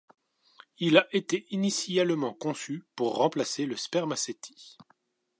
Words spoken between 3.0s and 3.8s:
remplacer le